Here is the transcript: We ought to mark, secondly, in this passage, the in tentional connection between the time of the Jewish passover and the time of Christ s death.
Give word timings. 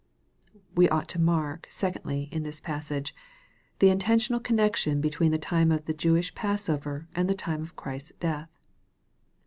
We 0.73 0.89
ought 0.89 1.07
to 1.09 1.21
mark, 1.21 1.67
secondly, 1.69 2.27
in 2.31 2.41
this 2.41 2.59
passage, 2.59 3.13
the 3.77 3.91
in 3.91 3.99
tentional 3.99 4.41
connection 4.43 4.99
between 4.99 5.29
the 5.29 5.37
time 5.37 5.71
of 5.71 5.85
the 5.85 5.93
Jewish 5.93 6.33
passover 6.33 7.07
and 7.13 7.29
the 7.29 7.35
time 7.35 7.61
of 7.61 7.75
Christ 7.75 8.11
s 8.13 8.17
death. 8.19 8.49